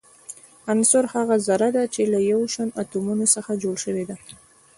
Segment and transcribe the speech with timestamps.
[0.73, 4.15] عنصر هغه ذره ده چي له يو شان اتومونو څخه جوړ سوی وي.